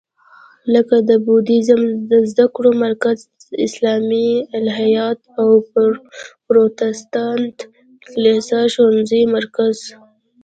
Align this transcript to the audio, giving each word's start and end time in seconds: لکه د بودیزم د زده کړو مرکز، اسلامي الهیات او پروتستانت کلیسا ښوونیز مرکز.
لکه 0.73 0.95
د 1.09 1.11
بودیزم 1.25 1.81
د 2.11 2.11
زده 2.31 2.45
کړو 2.55 2.71
مرکز، 2.85 3.17
اسلامي 3.67 4.29
الهیات 4.57 5.19
او 5.41 5.49
پروتستانت 6.47 7.57
کلیسا 8.07 8.59
ښوونیز 8.73 9.11
مرکز. 9.35 9.75